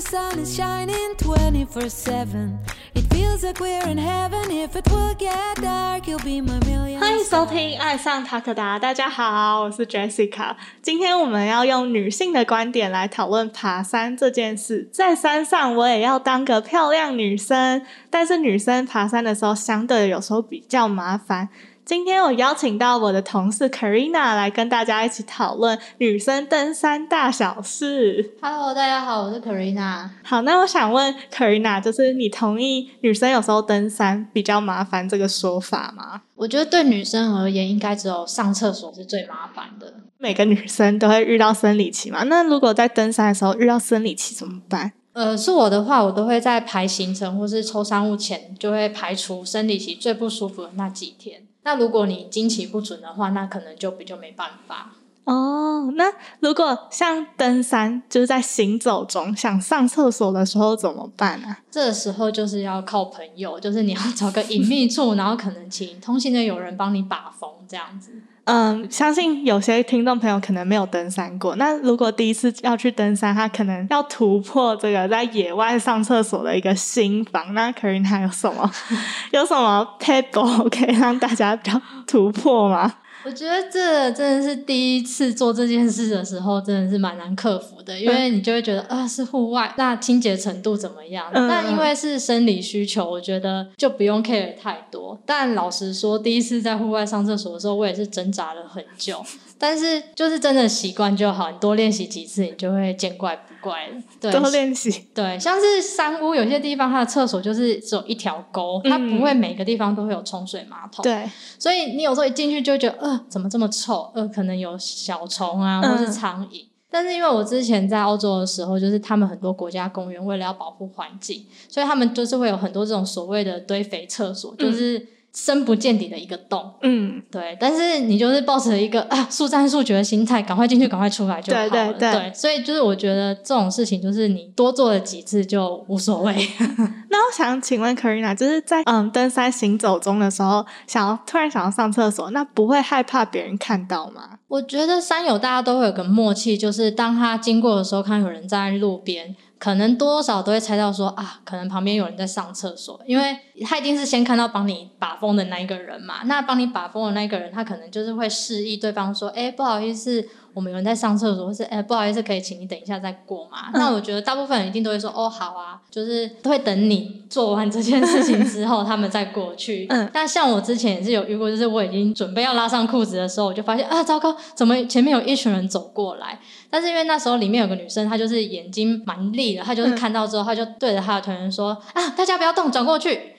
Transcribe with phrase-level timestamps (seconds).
[0.00, 2.58] the sun is shining 24 7.
[2.94, 4.50] It feels like we're in heaven.
[4.50, 6.98] If it will get dark, you'll be my million.
[6.98, 10.56] 欢迎收听《爱上塔可达》，大家好，我是 Jessica。
[10.80, 14.88] 今天我们要用女性的观点来讨论爬山这件事。
[14.90, 21.50] 在山上，我也要当个漂亮女生，但是女生爬山的时候，相对有时候比较麻烦。
[21.90, 28.36] 今天我邀请到我的同事 Karina 来跟大家一起讨论女生登山大小事。
[28.40, 30.08] Hello，大家好，我是 Karina。
[30.22, 36.22] 好，那我想问 Karina，就是你同意女生有时候登山比较麻烦这个说法吗？
[36.36, 39.92] 我觉得对女生而言，应该只有上厕所是最麻烦的。
[40.18, 42.22] 每个女生都会遇到生理期嘛？
[42.22, 44.92] 那如果在登山的时候遇到生理期怎么办？
[45.12, 51.42] 呃，是我的话，我都会在排行程或是抽商务前，就会排除生理期最不舒服的那几天。
[51.62, 54.92] 那如果你经期不准的话，那可能就比较没办法。
[55.24, 61.60] 哦，那如果像登山，就是在行走中想上厕所的时候怎么办啊？
[61.70, 68.12] 这时候就是要靠朋友，就是你要找个隐秘处， 然后可能请通行的友人帮你把风这样子。
[68.44, 71.54] 嗯，相信有些听众朋友可能没有登山过。
[71.56, 77.54] 那如果第一次要去登山，他可能要突破这个在野外上厕所的一个心防。
[77.54, 78.68] 那 Karin 还有什么
[79.30, 82.92] 有什么 pebble 可以让大家比较突破吗？
[83.24, 91.30] 我觉得这真的是第一次做这件事的时候，真的是蛮难克服的，因为你就会觉得啊是户外，那清洁程度怎么样？
[91.34, 95.20] 嗯但因为是生理需求，我觉得就不用 care 太多。
[95.26, 99.22] 但老实说，第一次在户外上厕所的时候，我也是挣扎了很久。
[99.60, 104.02] 但是就是真的习惯就好，你多练习几次，你就会见怪不怪了。
[104.18, 105.06] 对，多练习。
[105.14, 111.02] 对，像是山屋，有些地方它的厕所就是只有一条沟，它不会每个地方都会有冲水马桶。
[111.02, 114.10] 对，所以你有时候一进去就会觉得，呃，怎么这么臭？
[114.14, 116.64] 呃，可能有小虫啊，或是苍蝇。
[116.92, 126.74] 但是因为我之前在澳洲的时候，就是他们很多国家公园为了要保护环境，所以他们就是会有很多这种所谓的堆肥厕所，就是深不见底的一个洞。
[126.82, 131.68] 嗯，对，但是你就是抱着一个 啊速战速决的心态，赶快进去，赶快出来就好了。
[131.70, 136.34] 对对对所以就是我觉得这种事情，就是你多做了几次就无所谓。
[137.10, 144.38] 那我想请问 Karina，就是在嗯登山行走中的时候，想要突然想要上厕所，那不会害怕别人看到吗？
[144.48, 156.22] 我觉得山友大家都会有个默契，就是当他经过的时候，看到有人站在路边，可能多多少都会猜到说啊，可能旁边有人在上厕所，因为他一定是先看到帮你把风的那一个人嘛。
[156.24, 163.70] 那帮你把风的那一个人，他可能就是会示意对方说，哎，不好意思，我们有人在上厕所，或是哎，不好意思，可以请你等一下再过嘛。
[163.74, 169.86] 那我觉得大部分人一定都会说，哦，好啊，就是都会等你做完这件事情之后， 他们再过去。
[169.90, 176.38] 嗯但像我之前也是有遇过，就是我已经准备要拉上裤子的时候，我就发现啊，糟糕，怎么前面有一群人走过来？
[176.68, 183.34] 但是因为那时候里面有个女生，她就是眼睛蛮利的，她就是看到之后，她就对着她的团员说啊，大家不要动，转过去。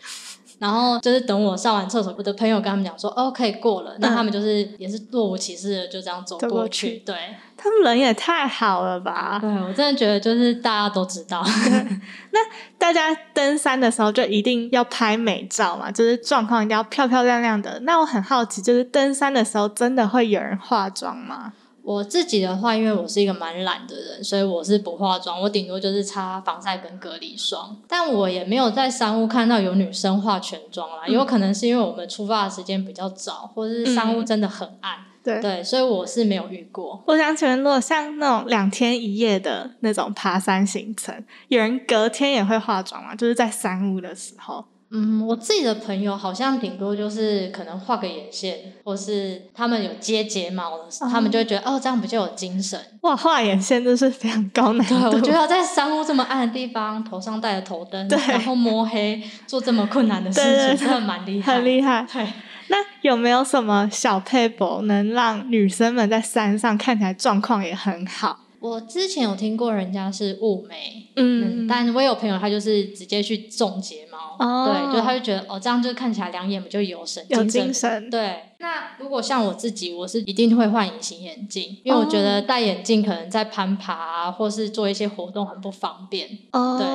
[0.61, 3.95] 然后就是等我上完厕所，我的朋友跟他们讲说，哦，可以过了。
[3.97, 6.69] 那他们就是也是若无其事的就这样走走过。
[6.69, 7.16] 去对，
[7.57, 9.39] 他们人也太好了吧！
[9.41, 11.44] 对我真的觉得就是大家都知道。
[12.29, 12.39] 那
[12.77, 17.79] 大家登山的时候就一定要拍美照嘛，就是状况一定要漂漂亮亮的。
[17.79, 21.53] 那我很好奇，就是登山的时候真的会有人化妆吗？
[21.84, 27.75] 我自己的话，因为我是一个蛮懒的人，所以我是不化妆，我顶多就是擦防晒跟隔离霜。
[27.88, 35.41] 但我也没有在山屋看到有女生化全妆啦，有可能是因为我们出发的时间比较早，或者是山屋真的很暗，对。
[35.41, 37.02] 对，所以我是没有遇过。
[37.08, 43.16] 我想请问，如果像那种两天一夜的那种爬山行程，有人隔天也会化妆吗？
[43.16, 44.66] 就是在山屋的时候。
[44.94, 52.78] 嗯，我自己的朋友好像顶多就是可能画个眼线，或是他们有接睫毛的，他们就会觉得哦，这样比较有精神。
[53.02, 55.18] 哇，画眼线真是非常高难对，度。
[55.18, 60.41] 我觉得在山屋这么暗的地方，头上戴着头灯，对然后摸黑做这么困难的事
[60.75, 62.06] 情，真的蛮厉害，很厉害。
[62.12, 62.28] 对，
[62.68, 68.40] 那有没有什么小 paper 能让女生们在山上看起来状况也很好？
[68.59, 74.10] 我之前有听过人家是雾眉，嗯嗯，但我也有朋友他就是直接去种睫毛，
[74.41, 78.09] 哦对，就他就觉得哦，这样就看起来两眼比较有神，有精神。
[78.09, 86.28] 对，那如果像我自己，我是一定会换隐形眼镜，因为我觉得戴眼镜可能在攀爬啊，或是做一些活动很不方便。
[86.53, 86.88] 哦，对。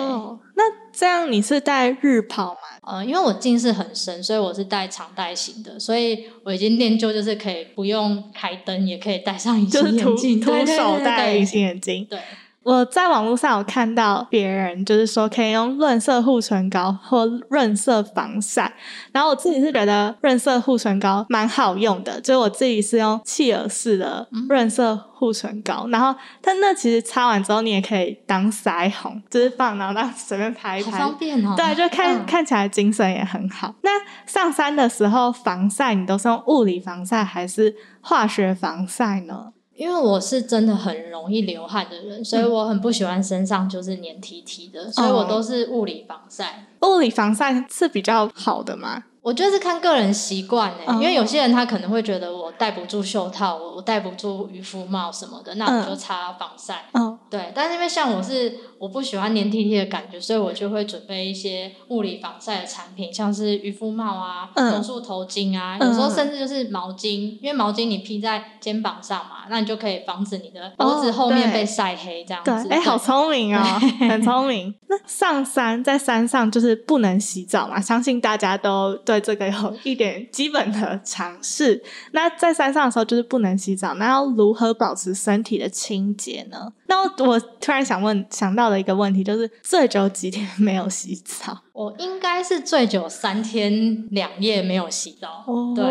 [0.59, 2.61] 那这样你是戴日抛吗？
[2.83, 12.07] 呃，因为我近视很深，所以我是戴长戴型的，所以我已经练就就是可以不用开灯，也可以戴上隐形眼镜，徒手戴隐形眼镜。
[12.09, 12.19] 对，
[12.67, 18.75] 我在网络上有看到别人就是说可以用润色护唇膏或润色防晒，
[19.13, 31.55] 然后我自己是觉得润色护唇膏蛮好用的，就是我自己是用契尔氏的润色护唇膏，然后但那其实擦完之后你也可以当腮红，就是放然后让随便拍一拍，方便哦。
[31.57, 33.73] 对，就看、嗯看起来精神也很好。
[33.83, 33.91] 那
[34.27, 39.53] 上山的时候防晒，你都是用物理防晒还是化学防晒呢？
[39.77, 46.67] 因为我是真的很容易流汗的人，所以嗯我很不喜欢身上就是黏 T T 的，所以我都是物理防晒。
[46.83, 49.05] 物理防晒是比较好的吗？
[49.23, 56.85] 我觉得是看个人习惯诶，哦因为有些人他可能会觉得我戴不住袖套，我我戴不住渔夫帽什么的，那我嗯就擦防晒。
[56.93, 73.61] 哦，对，但是因为像我是我不喜欢黏 T T 的感觉，所以我就会准备一些物理防晒的产品，像是渔夫帽啊、嗯榕树头巾啊，嗯有时候甚至就是毛巾，因为毛巾你披在肩膀上嘛，那你就可以防止你的脖子后面被晒黑这样对子。，哎，好聪明哦，
[74.09, 74.73] 很聪明。
[74.89, 81.83] 那上山在山上就是不能洗澡嘛，相信大家都对这个有一点基本的常识。
[82.13, 86.73] 那在山上的时候就是不能洗澡，那要如何保持身体的清洁呢？
[86.89, 91.59] 那我突然想问，想到的一个问题就是，最久几天 没有洗澡？
[91.73, 95.85] 我应该是最久三天两夜没有洗澡，哦对，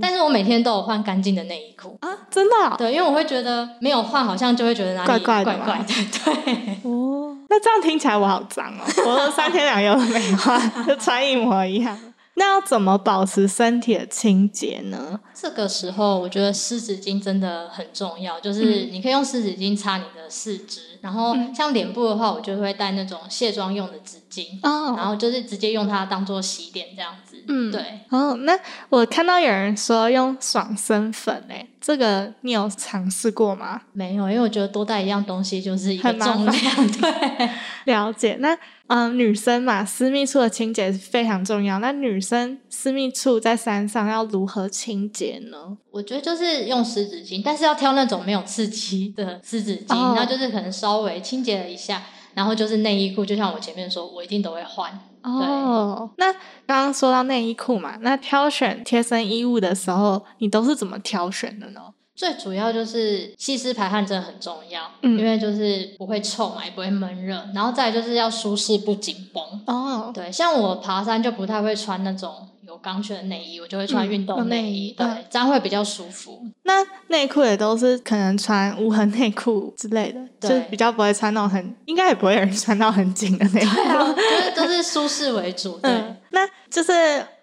[0.00, 1.98] 但是我每天都有换干净的内衣裤。
[2.00, 5.84] 啊，真的哦、对，因为我会觉得没有换，好像就会觉得哪里怪怪的吗怪的。
[6.24, 8.82] 对，哦，那这样听起来我好脏哦！
[9.06, 11.98] 我都三天两夜都没换， 就穿一模一样。
[12.38, 15.18] 那要怎么保持身体的清洁呢？
[15.34, 27.42] 这个时候我觉得湿纸巾真的很重要，就是你可以用湿纸巾擦你的四肢，然后嗯像脸部的话，我就会带那种卸妆用的纸巾，然哦，后就是直接用它当做洗脸这样子。
[27.48, 28.00] 嗯对。
[28.10, 28.58] 哦，那
[28.90, 33.80] 我看到有人说用爽身粉，诶，这个你有尝试过吗？
[33.92, 36.52] 没有，因为我觉得多带一样东西就是一个重量，
[36.92, 37.50] 对。
[37.84, 38.36] 了解。
[38.40, 38.56] 那
[38.88, 41.80] 嗯，女生嘛，私密处的清洁是非常重要。
[41.80, 45.76] 那女生私密处在山上要如何清洁呢？
[45.90, 52.02] 我觉得就是用湿纸巾，但是要挑那种没有刺激的湿纸巾，哦那就是可能稍微清洁了一下，
[52.34, 54.96] 然后就是内衣裤，就像我前面说，我一定都会换。
[55.22, 61.80] 哦，那刚刚说到内衣裤嘛，那挑选贴身衣物的时候，你都是怎么挑选的呢？
[62.16, 69.42] 最主要就是吸湿排汗真的很重要，嗯因为就是不会臭嘛，也不会闷热，然后再来就是要舒适不紧绷。
[69.66, 76.40] 哦，对，像我爬山就不太会穿那种有钢圈的内衣，我就会穿嗯运动内衣对，这样会比较舒服。
[76.62, 83.76] 那内裤也都是可能穿无痕内裤之类的，就对比较不会穿那种很，应该也不会有人穿到很紧的内裤。
[83.76, 85.78] 就是都是舒适为主。
[85.78, 86.92] 对，嗯，那就是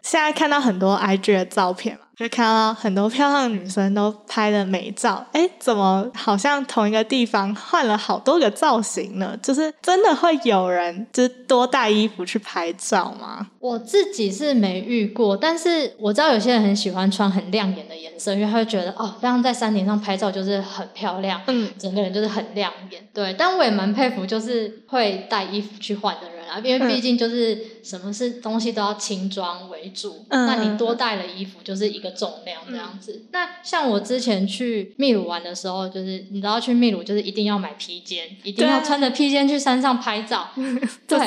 [0.03, 5.25] 现在看到很多 IG 的照片嘛，就看到很多漂亮的女生都拍了美照。
[5.31, 9.35] 哎，怎么好像同一个地方换了好多个造型呢？
[9.41, 13.47] 就是真的会有人就是多带衣服去拍照吗？
[13.59, 23.01] 我自己是没遇过，但是我知道有些人很喜欢穿很亮眼的颜色，因为他会觉得哦，这样在山顶上拍照就是很漂亮，嗯，整个人就是很亮眼。
[23.13, 33.23] 对，但我也蛮佩服，就是会带衣服去换的人啊，因为毕竟就是什么是东西都要轻装为主，嗯那你多带了衣服就是一个重量这样子。
[33.31, 40.49] 那像我之前去秘鲁玩的时候，就是你知道去秘鲁就是一定要买披肩，一定要穿着披肩去山上拍照。
[41.07, 41.17] 对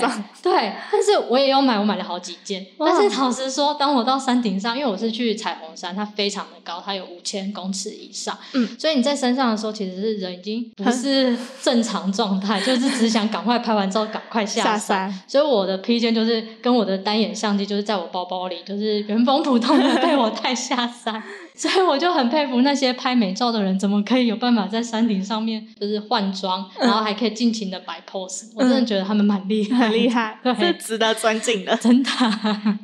[0.43, 2.65] 对，但是我也有买，我买了好几件。
[2.79, 15.16] 但是老实说，当我到山顶上，因为我是去彩虹山，它非常的高，它有五千公尺以上，嗯，所以你在山上的时候，其实是人已经不是正常状态，就是只想赶快拍完照，赶快下下山。
[15.17, 21.23] 山，所以我的披肩就是跟我的单眼相机就是在我包包里，就是原封不动的被我带下山。
[21.57, 28.51] 所以我就很佩服那些拍美照的人，怎么可以有办法在山顶上面就是换装，然后还可以尽情的摆 pose。
[28.55, 31.75] 我真的觉得他们蛮厉害，很厉，害，对 是值得尊敬的。
[31.81, 32.11] 真的。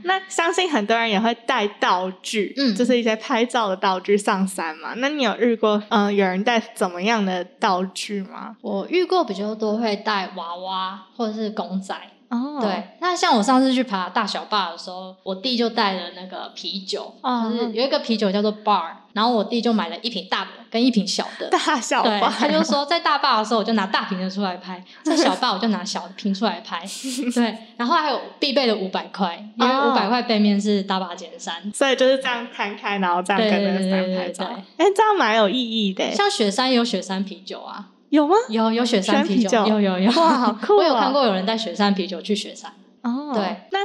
[0.04, 4.94] 那相信很多人也会带道具，嗯就是一些拍照的道具上山嘛。
[4.96, 8.56] 那你有遇过嗯、呃有人带怎么样的道具吗？
[8.62, 11.94] 我遇过比较多会带娃娃或者是公仔。
[12.32, 21.50] 哦，对，那像我上次去爬大小坝的时候，我弟就带了那个啤酒，哦就是有一个啤酒叫做 bar，然后我弟就买了一瓶大的跟一瓶小的。
[21.50, 26.82] 大小对，吧，他就说在大坝的时候我就拿大瓶的出来拍，在小坝我就拿小的瓶出来拍。
[27.34, 31.70] 对，然后还有必备的五百块，因为哦五百块背面是大坝尖山。
[31.74, 34.46] 所以就是这样摊开，然后这样跟那个山拍照。
[34.78, 36.10] 哎，这样蛮有意义的。
[36.12, 38.34] 像雪山也有雪山啤酒啊，有吗？
[38.50, 42.70] 有有雪山啤酒有有有，哇好酷哦我有看过有人带雪山啤酒去雪山。
[43.00, 43.42] 哦，对，
[43.72, 43.78] 那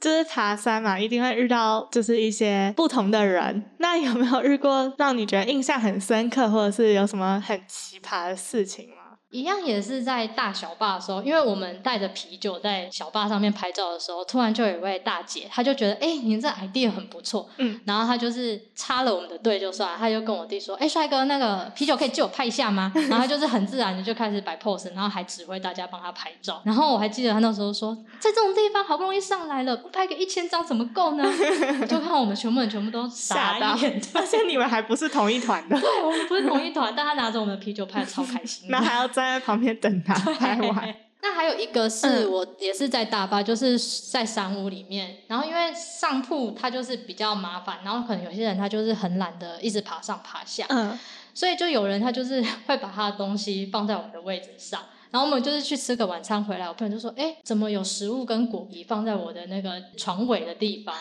[0.00, 3.64] 就是爬山嘛，一定会遇到就是一些不同的人。
[3.78, 9.01] 那有没有遇过让你觉得印象很深刻，或者是有什么很奇葩的事情吗？
[9.32, 22.92] 一样也是在大小坝的时候，因为我们带着啤酒在小坝上面拍照的时候，突然就有一位大姐，她就觉得，哎、你这 idea 很不错，嗯，然后她就是插了我们的队就算了，她就跟我弟说，哎、帅哥，那个啤酒可以借我拍一下吗？
[23.08, 26.60] 然后她就是很自然的就开始摆 pose，然后还指挥大家帮她拍照。
[26.64, 31.24] 然后我还记得她那时候说，在这种地方好不容易上来了，不拍个一千张怎么够呢？
[31.80, 38.82] 我就看我们全部人全部都傻到眼，而且你们还不是同一团的，对，我们不是同一团，但他拿着我们的啤酒拍的超开心那。
[38.82, 40.94] 还要站在旁边等他拍完。
[41.24, 50.98] 那还有一个是嗯我也是在大巴，就是在山屋里面，然后因为上铺它就是比较麻烦，然后可能有些人他就是很懒得一直爬上爬下，嗯，
[51.32, 54.80] 所以就有人他就是会把他的东西放在我们的位置上。
[55.12, 60.96] 然后我们就是去吃个晚餐回来，我朋友就说：“哎，怎么有食物跟果皮放在我的那个床尾的地方？”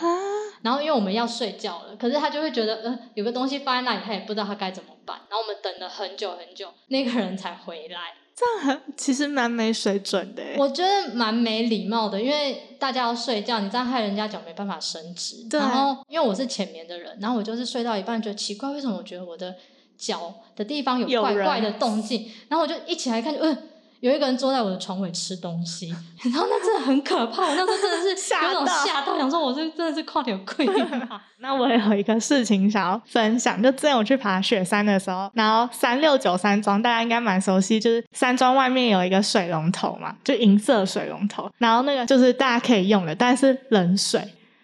[0.62, 5.22] 然后因为我们要睡觉了，可是他就会觉得，呃，有个东西放在那里，他也不知道他该怎么办。
[5.30, 8.13] 然后我们等了很久很久，那个人才回来。
[8.34, 10.41] 这样很其实蛮没水准的。
[10.58, 15.48] 我觉得蛮没礼貌的，因为大家要睡觉，你这样害人家脚没办法伸直。
[15.50, 19.56] 对然后因为我是浅眠的人，然后我就是睡到一半觉得奇怪，为什么我觉得我的
[19.98, 22.32] 脚的地方有怪怪的动静？
[22.50, 23.68] 然后我就一起来看，就嗯。
[24.01, 25.88] 有一个人坐在我的床尾吃东西，
[26.24, 27.43] 然后那真的很可怕。
[27.43, 31.22] 我那时候真的是 吓有种到吓到，想说我是真的是跨点贵吗？
[31.39, 44.22] 那我也有一个事情想要分享，就之前我去爬雪山的时候，然后三六九山庄大家应该蛮熟悉，就是山庄外面有一个水龙头嘛，就银色水龙头，然后那个就是大家可以用的，但是冷水。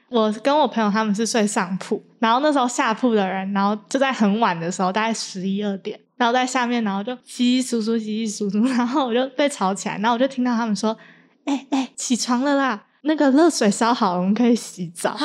[0.10, 10.98] 我跟我朋友他们是睡上铺，然后那时候下铺的人，然后就在很晚的时候，大概十一二点，然后在下面，然后就稀稀疏疏、稀稀疏疏，然后我就被吵起来，然后我就听到他们说
[11.46, 15.16] ：“哎、哎、起床了啦，那个热水烧好了，我们可以洗澡。”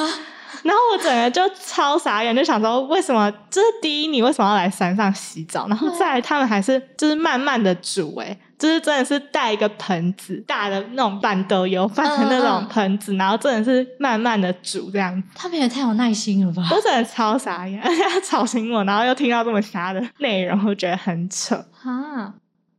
[0.63, 3.29] 然后我整个就超傻眼，就想说为什么？
[3.51, 5.67] 就是第一，你为什么要来山上洗澡？
[5.67, 15.29] 然后再来，他们还是就是慢慢的煮、欸，就是真的是带一个盆子，大的那种板豆油饭的那种盆子，然后真的是慢慢的煮这样子。
[15.35, 16.63] 他们也太有耐心了吧？
[16.71, 21.57] 我真的超傻眼，而 且他吵醒我，然后又听到这么瞎的内容，我觉得很扯。
[21.83, 22.33] 啊，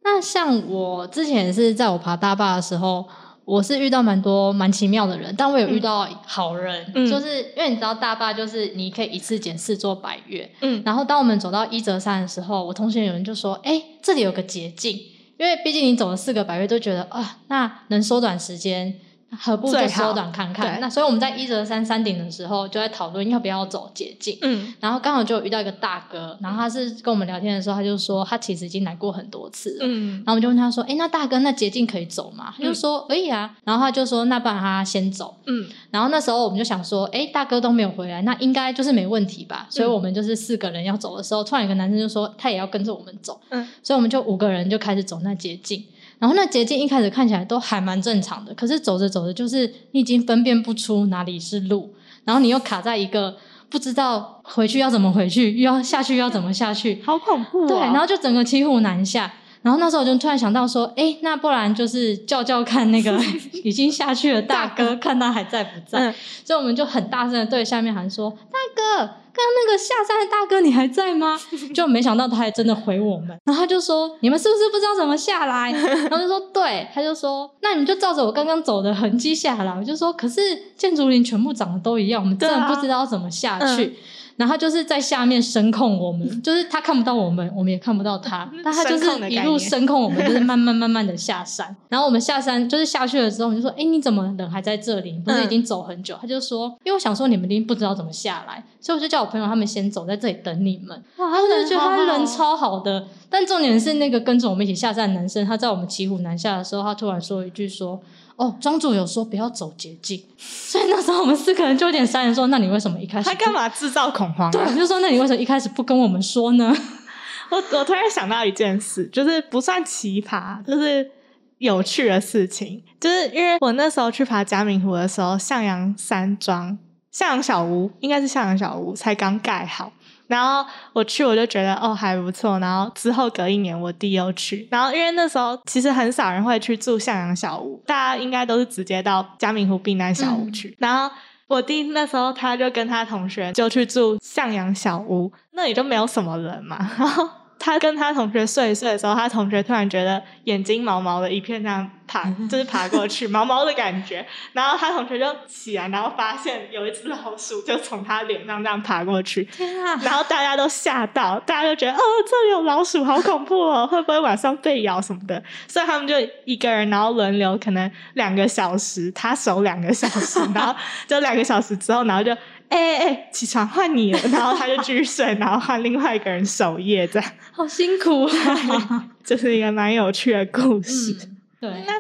[0.04, 3.06] 那像我之前是在我爬大坝的时候，
[3.46, 14.98] 我是遇到蛮多蛮奇妙的人，但我有遇到好人，嗯就是因为你知道大坝就是你可以一次捡四座百月，嗯然后当我们走到一折山的时候，我同学有人就说：“哎，这里有个捷径，
[15.38, 19.00] 因为毕竟你走了四个百位，都觉得啊，那能缩短时间。”
[19.40, 20.80] 何不就缩短看看？
[20.80, 24.38] 那所以我们在一折山山顶的时候，就在讨论要不要走捷径。
[24.42, 29.86] 嗯然后刚好就遇到一个大哥，然后他是跟我们聊天的时候，他就说他其实已经来过很多次了。
[29.88, 35.36] 嗯然后我们就问他说：“哎，那大哥，那捷径可以走吗？”他就说：“可以啊。”然后他就说：“那不然他先走。
[35.46, 45.84] 嗯，”然后那时候我们就想说：“哎，大哥都没有回来，那应该就是没问题吧？”所以我们就是四个人要走的时候，突然一个男生就说他也要跟着我们走，嗯，所以我们就五个人就开始走那捷径。
[46.24, 53.36] 然后那捷径一开始看起来都还蛮正常的，可是走着走着，就是你已经分辨不出哪里是路，然后你又卡在一个
[53.70, 57.68] 不知道回去要怎么回去，又要下去又要怎么下去，好恐怖、哦。
[57.68, 59.34] 对，然后就整个骑虎难下。
[59.64, 63.18] 然后那时候我就突然想到说，哎，那不然就是叫叫看那个
[63.64, 66.00] 已经下去的大哥，看他还在不在。
[66.00, 66.14] 嗯
[66.46, 71.40] 所以我们就很大声的对下面喊说：“大哥，刚刚那个下山的大哥，你还在吗？”
[71.74, 75.72] 就没想到他还真的回我们，然后他就说：“你们是不是不知道怎么下来？”
[76.12, 80.42] 然后就说：“对。”他就说：“那你们就照着我刚刚走的痕迹下来。”我就说：“可是
[80.76, 83.96] 建筑林全部长得都一样，我们真的不知道怎么下去。
[84.36, 91.76] 然后他就是在下面声控我们， 就是他看不到我们，我们也看不到他， 但他就是一路声控我们，就是慢慢慢慢的下山。
[91.90, 95.14] 然后我们下山就是下去了之后，我们就说：“哎，你怎么人还在这里？
[95.24, 108.02] 不是已经走很久？”他就说：“因为我想说你们一定不知道怎么下来，所以我就叫我朋友他们先走在这里等你们。”哇，然后我就觉得他人超超好的，但重点是那个跟着我们一起下山的男生，他在我们骑虎难下的时候，他突然说一句说
[108.36, 110.24] ：“哦，庄主有说不要走捷径。
[110.38, 114.52] ”所以那时候我们四个人就有点傻眼，说：“那你为什么一开始他干？”嘛制造恐慌、啊？
[114.52, 116.76] 对，我就说：“那你为什么一开始不跟我们说呢
[117.52, 121.12] 我我突然想到一件事，就是不算奇葩，就是
[121.60, 126.78] 有趣的事情，就是因为我那时候去爬嘉明湖的时候，向阳山庄、
[127.12, 129.92] 向阳小屋应该是向阳小屋才刚盖好。
[130.34, 132.58] 然后我去，我就觉得哦还不错。
[132.58, 134.68] 然后之后隔一年，我弟又去。
[134.72, 140.76] 然后因为那时候其实很少人会去住向阳小屋，大家应该都是直接到嘉明湖避难小屋去。
[140.80, 141.14] 然后
[141.48, 146.78] 我弟那时候他就跟他同学就去住向阳小屋，那里就没有什么人嘛。
[146.98, 154.26] 然后他跟他同学睡一睡的时候，他同学突然觉得眼睛毛毛的一片，这样爬就是爬过去，毛毛的感觉。
[154.54, 159.44] 然后他同学就起来，然后发现有一只老鼠就从他脸上这样爬过去。
[159.46, 160.00] 天啊！
[160.04, 165.42] 然后大家都吓到，大家就觉得哦，这里有老鼠，好恐怖哦，会不会晚上被咬什么的？
[165.68, 170.76] 所以他们就一个人，然后轮流，可能两个小时，他守两个小时， 然后
[171.08, 172.36] 就两个小时之后，然后就。
[172.70, 179.06] 哎哎哎，起床换你了，然后他就继续睡， 然后换另外一个人守夜，这样好辛苦啊！
[179.24, 181.33] 这是一个蛮有趣的故事。
[181.72, 181.94] 对，那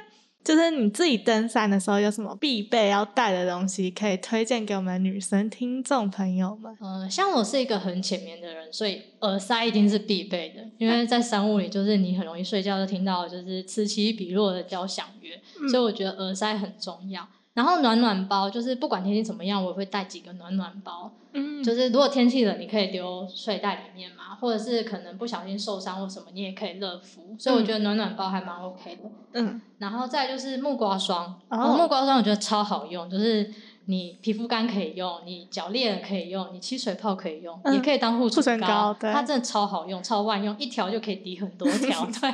[0.43, 6.75] 就是你自己登山的时候有什么必备要带的东西，可以推荐给我们女生听众朋友们？
[6.81, 17.25] 呃，像我是一个很浅眠的人，所以耳塞一定是必备的，因为在山雾里，就是你很容易睡觉就听到就是此起彼落的交响乐，所以我觉得耳塞很重要。
[17.53, 21.11] 然后暖暖包就是不管天气怎么样，我会带几个暖暖包。
[21.33, 27.35] 嗯，就是如果天气冷，你可以丢睡袋里面嘛，或者是可能不小心受伤或什么，你也可以热敷。
[27.37, 29.01] 所以我觉得暖暖包还蛮 OK 的。
[29.33, 33.51] 嗯，然后再就是木瓜霜，木瓜霜我觉得超好用，就是
[33.85, 38.95] 你皮肤干可以用，你脚裂了可以用，你起水泡可以用，也可以当护唇膏。
[38.99, 42.05] 它真的超好用，超万用，一条就可以抵很多条。
[42.21, 42.31] 对。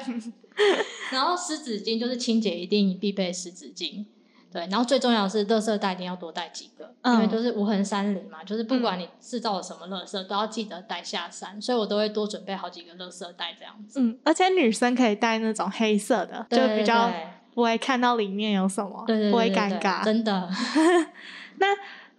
[1.11, 4.03] 然后湿纸巾就是清洁一定必备湿纸巾。
[4.51, 13.99] 对，然后最重要的是，垃圾袋一定要多带几个，因为都是无痕山林嘛，就是不管你制造了什么垃圾，都要记得带下山，所以我都会多准备好几个垃圾袋这样子。
[13.99, 17.11] 嗯，而且女生可以带那种黑色的，就比较
[17.53, 20.03] 不会看到里面有什么，不会尴尬。
[20.03, 20.49] 真的。
[21.57, 21.67] 那。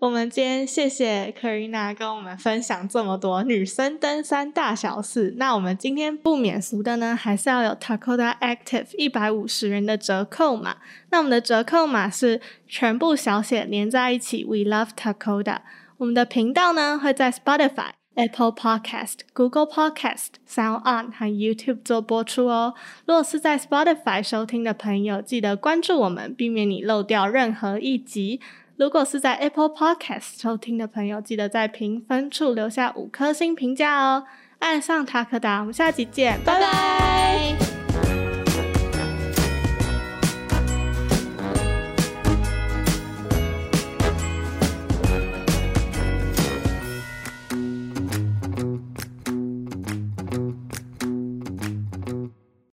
[0.00, 5.34] 我们今天谢谢 Karina 跟我们分享这么多女生登山大小事。
[5.36, 10.78] 那我们今天不免俗的呢，还是要有 Takoda Active 一百五十元的折扣码。
[11.10, 15.58] 那我们的折扣码是全部小写连在一起，We love Takoda。
[15.98, 22.72] 我们的频道呢会在 Spotify、Apple Podcast、Google Podcast、Sound On 和 YouTube 做播出哦。
[23.04, 28.40] 如果是在 Spotify 收听的朋友，记得关注我们，避免你漏掉任何一集。
[28.80, 34.24] 如果是在 Apple Podcast 收听的朋友，记得在评分处留下五颗星评价哦。
[34.58, 37.69] 爱上塔克达，我们下期见，拜拜。